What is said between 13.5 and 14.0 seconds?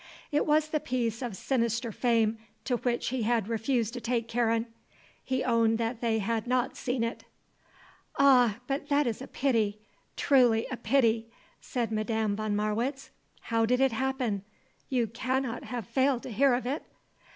did it